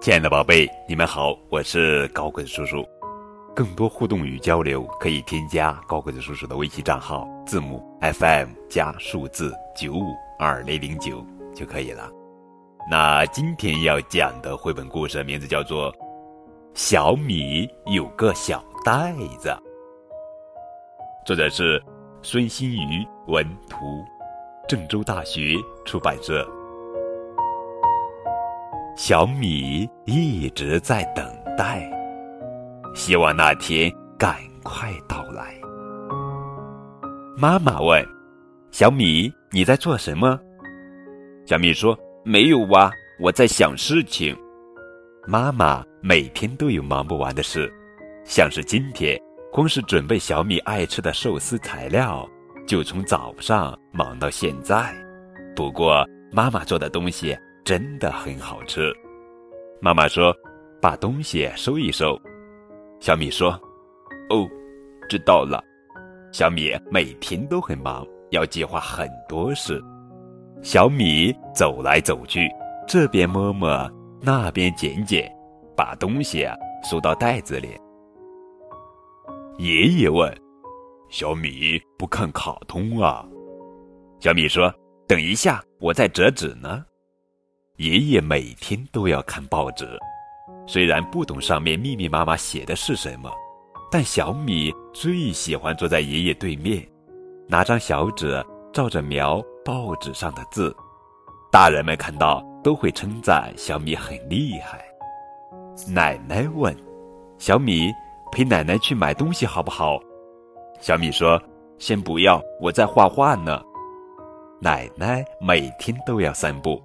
[0.00, 2.88] 亲爱的宝贝，你们好，我是高个子叔叔。
[3.54, 11.22] 更多互动与交流，可以添加高个子叔叔的微信账号，字母 FM 加数字九五二零零九
[11.54, 12.10] 就可以了。
[12.90, 15.92] 那今天要讲的绘本故事名字叫做
[16.72, 19.50] 《小米有个小袋子》，
[21.26, 21.78] 作者是
[22.22, 24.02] 孙新宇文图，
[24.66, 26.48] 郑州大学出版社。
[29.02, 31.90] 小米一直在等待，
[32.94, 35.54] 希望那天赶快到来。
[37.34, 38.06] 妈妈问
[38.70, 40.38] ：“小米，你在做什么？”
[41.48, 44.36] 小米说：“没有哇，我在想事情。”
[45.26, 47.72] 妈妈每天都有忙不完的事，
[48.22, 49.18] 像是今天，
[49.50, 52.28] 光是准备小米爱吃的寿司材料，
[52.66, 54.94] 就从早上忙到现在。
[55.56, 57.34] 不过，妈妈做的东西。
[57.64, 58.92] 真的很好吃，
[59.80, 60.34] 妈妈说
[60.80, 62.18] ：“把东西收一收。”
[63.00, 63.52] 小米说
[64.30, 64.48] ：“哦，
[65.08, 65.62] 知道了。”
[66.32, 69.82] 小米每天都很忙，要计划很多事。
[70.62, 72.48] 小米走来走去，
[72.86, 73.68] 这边摸摸，
[74.20, 75.30] 那边捡捡，
[75.76, 77.68] 把东西啊收到袋子里。
[79.58, 80.32] 爷爷问
[81.08, 83.26] ：“小米不看卡通啊？”
[84.20, 84.72] 小米说
[85.08, 86.84] ：“等一下，我在折纸呢。”
[87.80, 89.98] 爷爷每天都要看报纸，
[90.66, 93.30] 虽然不懂上面密密麻麻写的是什么，
[93.90, 96.86] 但小米最喜欢坐在爷爷对面，
[97.48, 100.76] 拿张小纸照着描报纸上的字。
[101.50, 104.84] 大人们看到都会称赞小米很厉害。
[105.88, 106.76] 奶奶问
[107.40, 107.90] ：“小米，
[108.30, 109.98] 陪奶奶去买东西好不好？”
[110.82, 111.42] 小米说
[111.80, 113.58] ：“先不要，我在画画呢。”
[114.60, 116.78] 奶奶每天都要散步。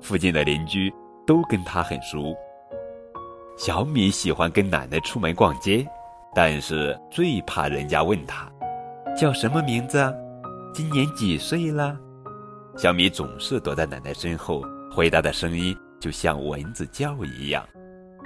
[0.00, 0.92] 附近的邻居
[1.26, 2.34] 都跟他很熟。
[3.56, 5.86] 小米喜欢跟奶奶出门逛街，
[6.34, 8.50] 但是最怕人家问他
[9.16, 10.12] 叫什么名字，
[10.72, 11.98] 今年几岁了。
[12.76, 17.66] 小米总是躲在奶奶身后，回答的声音就像蚊子叫一样。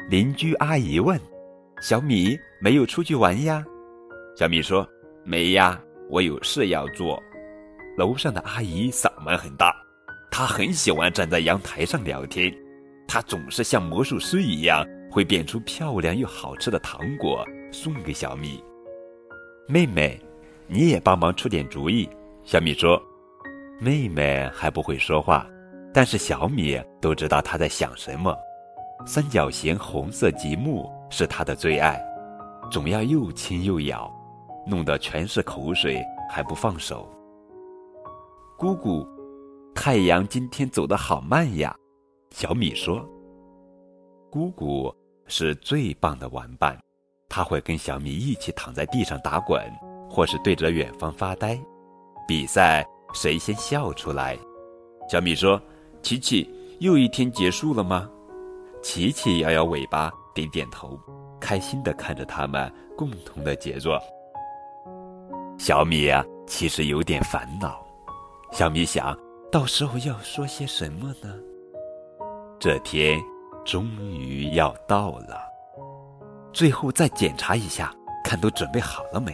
[0.08, 1.18] 邻居阿姨问
[1.82, 3.64] ：“小米没有出去玩呀？”
[4.36, 4.86] 小米说
[5.24, 5.80] ：“没呀，
[6.10, 7.20] 我有事要做。”
[7.96, 9.74] 楼上的阿姨嗓门很大。
[10.36, 12.52] 他很喜欢站在阳台上聊天，
[13.06, 18.60] 他总是像魔术师一样，会变出漂亮又好吃的糖果送给小米。
[19.68, 20.20] 妹妹，
[20.66, 22.08] 你也帮忙出点主意。
[22.42, 23.00] 小米说
[23.78, 25.46] ：“妹妹还不会说话，
[25.92, 28.36] 但是小米都知道她在想什么。
[29.06, 32.04] 三角形红色积木是她的最爱，
[32.72, 34.12] 总要又亲又咬，
[34.66, 37.08] 弄得全是口水还不放手。
[38.58, 39.08] 姑姑。”
[39.74, 41.76] 太阳今天走得好慢呀，
[42.30, 43.06] 小米说。
[44.30, 44.94] 姑姑
[45.26, 46.78] 是最棒的玩伴，
[47.28, 49.60] 她会跟小米一起躺在地上打滚，
[50.08, 51.60] 或是对着远方发呆，
[52.26, 54.38] 比赛谁先笑出来。
[55.08, 55.60] 小米说
[56.02, 56.48] ：“琪琪，
[56.80, 58.08] 又一天结束了吗？”
[58.82, 60.98] 琪琪摇摇尾巴，点点头，
[61.40, 64.00] 开心的看着他们共同的杰作。
[65.58, 67.84] 小米呀，其实有点烦恼。
[68.50, 69.16] 小米想。
[69.54, 71.32] 到时候要说些什么呢？
[72.58, 73.22] 这天
[73.64, 75.40] 终于要到了，
[76.52, 77.94] 最后再检查一下，
[78.24, 79.32] 看都准备好了没？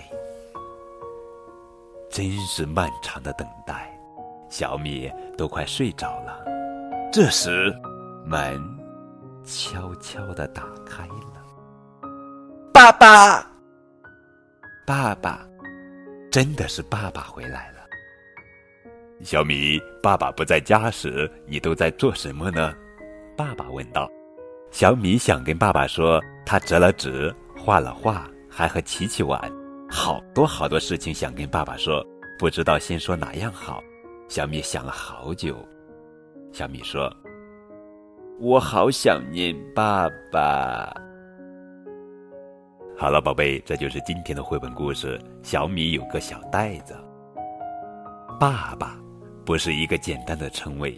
[2.11, 3.99] 真是漫长的等待，
[4.51, 6.45] 小米都快睡着了。
[7.11, 7.75] 这时，
[8.27, 8.63] 门
[9.43, 12.11] 悄悄的打开了。
[12.75, 13.51] 爸爸，
[14.87, 15.49] 爸爸，
[16.31, 17.70] 真的是爸爸回来。
[19.23, 22.75] 小米，爸爸不在家时，你都在做什么呢？
[23.37, 24.11] 爸爸问道。
[24.71, 29.39] 小米想跟爸爸说，他折了纸，画了画，还和琪琪玩，
[29.91, 32.03] 好多好多事情想跟爸爸说，
[32.39, 33.83] 不知道先说哪样好。
[34.27, 35.57] 小米想了好久。
[36.51, 37.15] 小米说
[38.41, 40.91] ：“我好想念爸爸。”
[42.97, 45.21] 好了，宝贝，这就是今天的绘本故事。
[45.43, 46.97] 小米有个小袋子，
[48.39, 48.97] 爸爸。
[49.51, 50.97] 不是一个简单的称谓，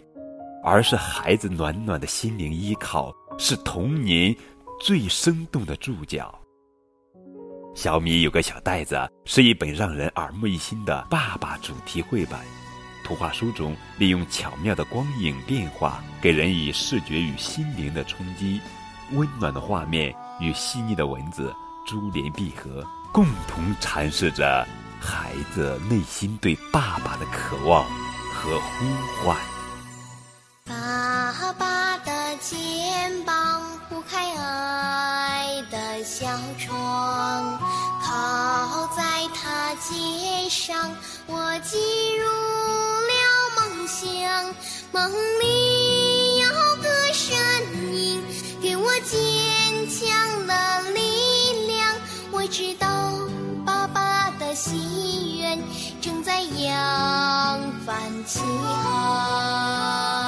[0.63, 4.31] 而是孩子暖暖的心灵依靠，是童年
[4.79, 6.39] 最生动的注脚。
[7.73, 12.39] 小米有个小袋子，是一本让人耳目一新的爸爸主题绘本。
[13.03, 18.61] 图画书中利用巧妙的光影变化，给人以视觉与心灵的冲击。
[19.13, 21.51] 温暖的画面与细腻的文字
[21.87, 24.63] 珠联璧合，共同阐释着
[25.01, 27.83] 孩子内心对爸爸的渴望。
[28.43, 28.85] 和呼
[29.23, 29.37] 唤。
[30.65, 32.11] 爸爸的
[32.41, 36.27] 肩膀铺开爱的小
[36.59, 37.57] 床
[38.01, 39.01] 靠在
[39.33, 40.93] 他肩上
[41.25, 41.79] 我进
[42.19, 43.15] 入了
[43.55, 44.53] 梦乡。
[44.91, 45.09] 梦
[45.39, 46.49] 里有
[46.81, 47.37] 个声
[47.93, 48.21] 音
[48.61, 51.95] 给我坚强的力量
[52.31, 53.02] 我知道
[56.65, 58.39] 扬帆起
[58.83, 60.22] 航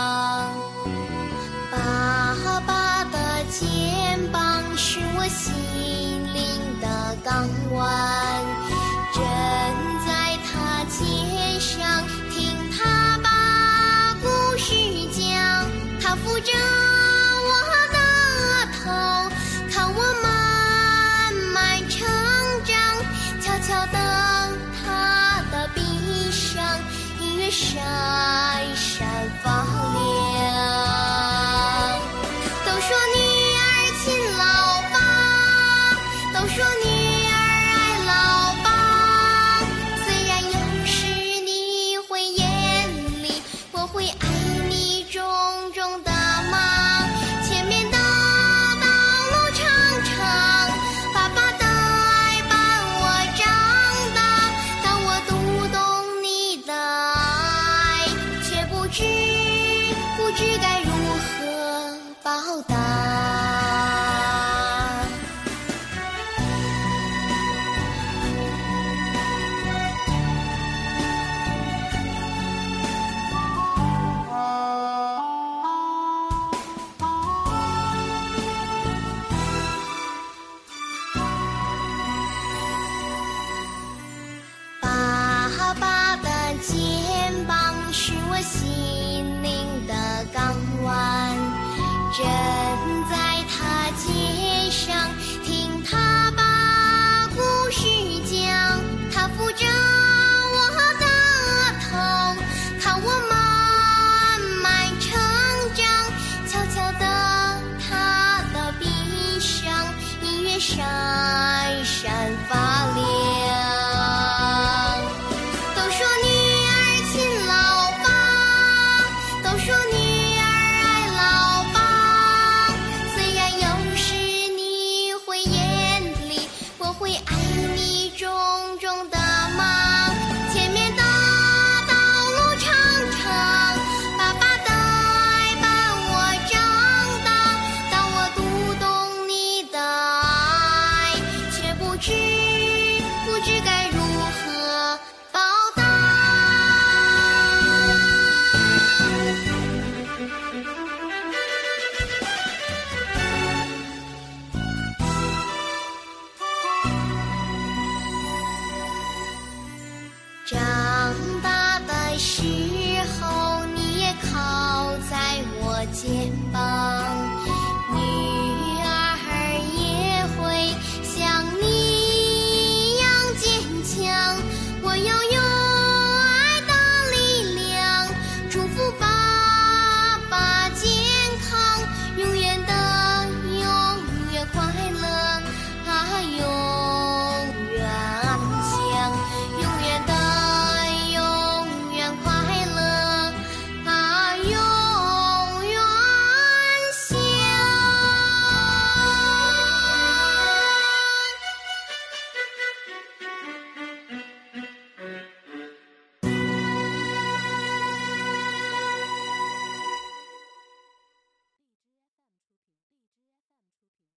[27.55, 28.04] 上